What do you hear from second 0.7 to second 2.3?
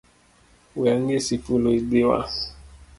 We angesi fulu idhiwa